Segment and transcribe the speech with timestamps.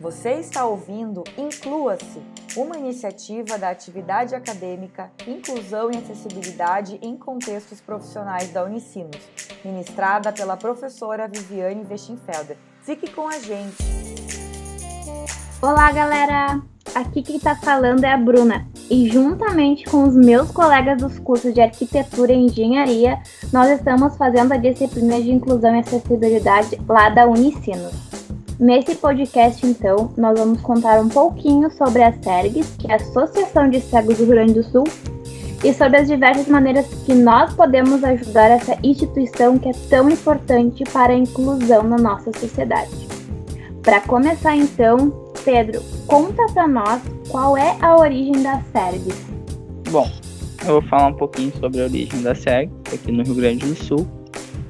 [0.00, 2.22] Você está ouvindo Inclua-se,
[2.56, 9.18] uma iniciativa da atividade acadêmica Inclusão e Acessibilidade em Contextos Profissionais da Unicinos,
[9.64, 12.56] ministrada pela professora Viviane Westenfelder.
[12.80, 13.76] Fique com a gente!
[15.60, 16.62] Olá, galera!
[16.94, 21.52] Aqui quem está falando é a Bruna e juntamente com os meus colegas dos cursos
[21.52, 23.18] de Arquitetura e Engenharia,
[23.52, 28.07] nós estamos fazendo a disciplina de Inclusão e Acessibilidade lá da Unicinos.
[28.58, 33.70] Nesse podcast, então, nós vamos contar um pouquinho sobre a SERGS, que é a Associação
[33.70, 34.82] de Cegos do Rio Grande do Sul,
[35.62, 40.82] e sobre as diversas maneiras que nós podemos ajudar essa instituição que é tão importante
[40.92, 42.90] para a inclusão na nossa sociedade.
[43.80, 45.12] Para começar, então,
[45.44, 49.24] Pedro, conta para nós qual é a origem da SERGS.
[49.88, 50.10] Bom,
[50.62, 53.76] eu vou falar um pouquinho sobre a origem da SERGS aqui no Rio Grande do
[53.76, 54.17] Sul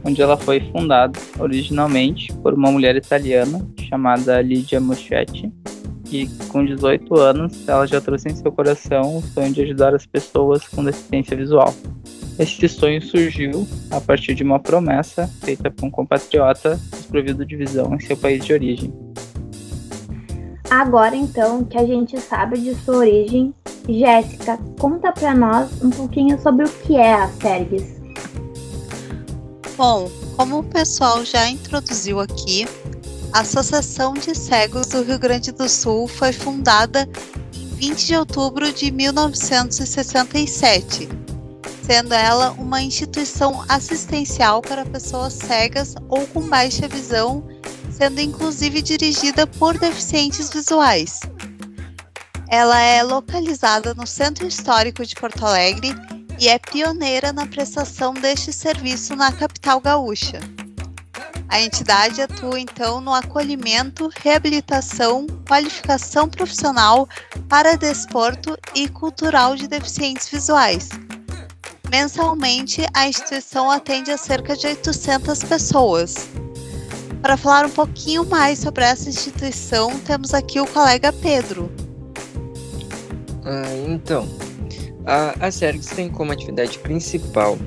[0.09, 5.53] onde ela foi fundada originalmente por uma mulher italiana chamada Lidia Moschetti,
[6.07, 10.07] que com 18 anos ela já trouxe em seu coração o sonho de ajudar as
[10.07, 11.75] pessoas com deficiência visual.
[12.39, 17.95] Este sonho surgiu a partir de uma promessa feita por um compatriota desprovido de visão
[17.95, 18.93] em seu país de origem.
[20.71, 23.53] Agora então que a gente sabe de sua origem,
[23.87, 27.98] Jéssica, conta para nós um pouquinho sobre o que é a SERGS.
[29.79, 32.67] Bom, como o pessoal já introduziu aqui,
[33.33, 37.09] a Associação de Cegos do Rio Grande do Sul foi fundada
[37.55, 41.09] em 20 de outubro de 1967,
[41.87, 47.47] sendo ela uma instituição assistencial para pessoas cegas ou com baixa visão,
[47.89, 51.21] sendo inclusive dirigida por deficientes visuais.
[52.49, 55.95] Ela é localizada no Centro Histórico de Porto Alegre
[56.39, 60.41] e é pioneira na prestação deste serviço na capital gaúcha.
[61.49, 67.09] A entidade atua então no acolhimento, reabilitação, qualificação profissional
[67.49, 70.91] para desporto e cultural de deficientes visuais.
[71.91, 76.29] Mensalmente, a instituição atende a cerca de 800 pessoas.
[77.23, 81.73] Para falar um pouquinho mais sobre essa instituição, temos aqui o colega Pedro.
[83.43, 84.29] Ah, então,
[85.09, 87.59] a, a SERGS tem como atividade principal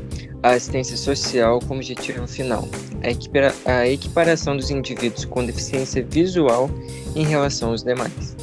[0.44, 2.68] a assistência social como objetivo final,
[3.66, 6.70] a equiparação dos indivíduos com deficiência visual
[7.16, 8.36] em relação aos demais.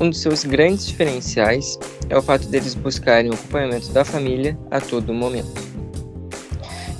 [0.00, 1.78] Um dos seus grandes diferenciais
[2.10, 5.62] é o fato deles buscarem o acompanhamento da família a todo momento.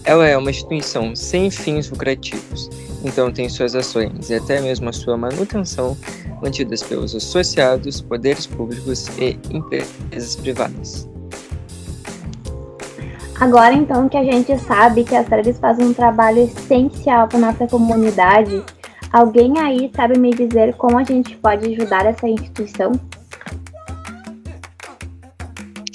[0.04, 2.70] Ela é uma instituição sem fins lucrativos,
[3.02, 5.96] então tem suas ações e até mesmo a sua manutenção
[6.42, 11.13] mantidas pelos associados, poderes públicos e empresas privadas.
[13.40, 17.66] Agora então que a gente sabe que as séries fazem um trabalho essencial para nossa
[17.66, 18.62] comunidade,
[19.12, 22.92] alguém aí sabe me dizer como a gente pode ajudar essa instituição?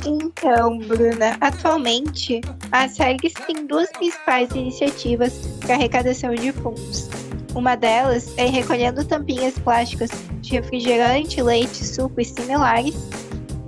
[0.05, 2.41] Então, Bruna, atualmente
[2.71, 7.09] a SERGS tem duas principais iniciativas para arrecadação de fundos.
[7.55, 10.09] Uma delas é recolhendo tampinhas plásticas
[10.41, 12.95] de refrigerante, leite, suco e similares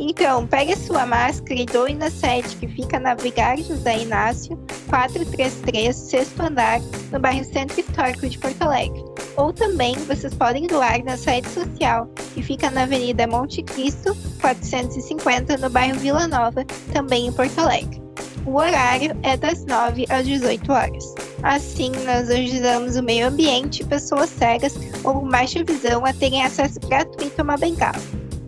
[0.03, 4.57] então, pegue sua máscara e doe na sede que fica na Vigário José Inácio,
[4.89, 6.81] 433, sexto andar,
[7.11, 9.03] no bairro Centro Histórico de Porto Alegre.
[9.37, 15.57] Ou também vocês podem doar na sede social, que fica na Avenida Monte Cristo, 450,
[15.57, 18.01] no bairro Vila Nova, também em Porto Alegre.
[18.47, 21.13] O horário é das 9 às 18 horas.
[21.43, 26.79] Assim, nós ajudamos o meio ambiente pessoas cegas ou com baixa visão a terem acesso
[26.79, 28.01] gratuito a uma bengala.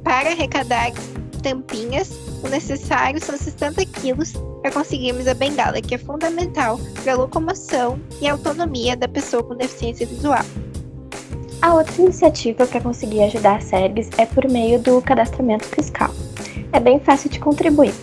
[0.04, 0.92] Para arrecadar
[1.44, 2.10] tampinhas,
[2.44, 8.00] o necessário são 60 quilos para conseguirmos a bengala, que é fundamental para a locomoção
[8.22, 10.44] e autonomia da pessoa com deficiência visual.
[11.62, 16.10] A outra iniciativa para conseguir ajudar a SERGS é por meio do cadastramento fiscal.
[16.72, 17.94] É bem fácil de contribuir.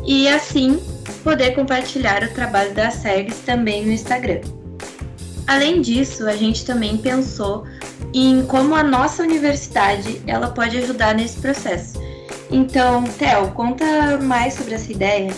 [0.05, 0.81] e assim
[1.23, 4.41] poder compartilhar o trabalho da SERGS também no Instagram.
[5.47, 7.67] Além disso, a gente também pensou
[8.15, 12.01] em como a nossa universidade ela pode ajudar nesse processo.
[12.51, 15.35] Então, Theo, conta mais sobre essa ideia.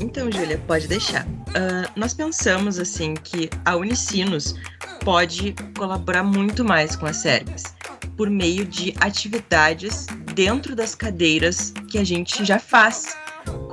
[0.00, 1.26] Então, Júlia, pode deixar.
[1.26, 4.54] Uh, nós pensamos assim que a Unicinos
[5.04, 7.74] pode colaborar muito mais com a SERGS
[8.16, 13.16] por meio de atividades dentro das cadeiras que a gente já faz,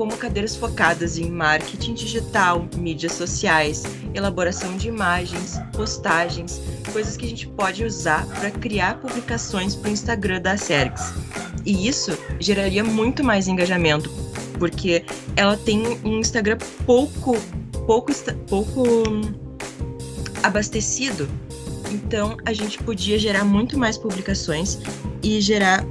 [0.02, 3.84] como cadeiras focadas em marketing digital, mídias sociais,
[4.16, 6.60] elaboração de imagens, postagens,
[6.92, 11.14] coisas que a gente pode usar para criar publicações para o Instagram da SERGS.
[11.68, 14.10] E isso geraria muito mais engajamento,
[14.58, 15.06] porque
[15.36, 17.38] ela tem um Instagram pouco,
[17.86, 18.12] pouco,
[18.48, 18.84] pouco
[20.42, 21.30] abastecido.
[21.92, 24.80] Então a gente podia gerar muito mais publicações
[25.22, 25.86] e gerar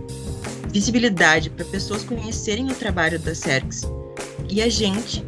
[0.73, 4.00] visibilidade para pessoas conhecerem o trabalho da SERGS.
[4.50, 5.25] E a gente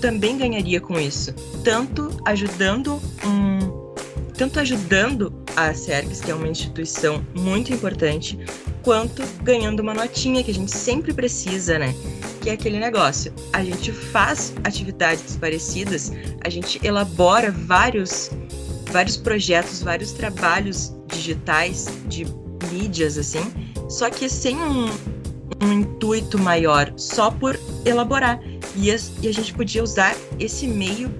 [0.00, 1.32] também ganharia com isso,
[1.64, 3.88] tanto ajudando um
[4.38, 8.38] tanto ajudando a SERGS, que é uma instituição muito importante,
[8.84, 11.92] quanto ganhando uma notinha que a gente sempre precisa, né?
[12.40, 13.32] Que é aquele negócio.
[13.52, 16.12] A gente faz atividades parecidas,
[16.44, 18.30] a gente elabora vários
[18.92, 22.24] vários projetos, vários trabalhos digitais de
[22.72, 23.42] mídias assim,
[23.88, 24.88] só que sem um,
[25.62, 28.40] um intuito maior, só por elaborar.
[28.76, 31.10] E a, e a gente podia usar esse meio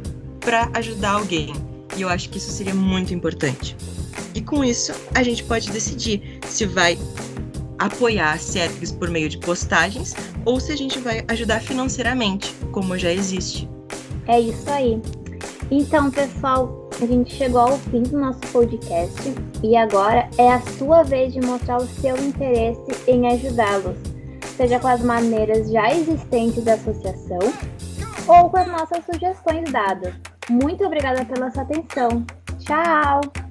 [0.40, 1.52] para ajudar alguém.
[1.96, 3.76] E eu acho que isso seria muito importante.
[4.34, 6.98] E com isso, a gente pode decidir se vai
[7.78, 10.14] apoiar a SERGS por meio de postagens
[10.44, 13.68] ou se a gente vai ajudar financeiramente, como já existe.
[14.26, 15.00] É isso aí.
[15.70, 21.02] Então, pessoal, a gente chegou ao fim do nosso podcast e agora é a sua
[21.02, 23.96] vez de mostrar o seu interesse em ajudá-los,
[24.58, 27.38] seja com as maneiras já existentes da associação
[28.26, 30.12] ou com as nossas sugestões dadas.
[30.50, 32.26] Muito obrigada pela sua atenção.
[32.58, 33.47] Tchau!